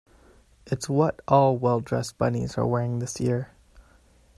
It's 0.65 0.89
what 0.89 1.19
all 1.27 1.57
well-dressed 1.57 2.17
bunnies 2.17 2.57
are 2.57 2.65
wearing 2.65 2.97
this 2.97 3.19
year. 3.19 3.51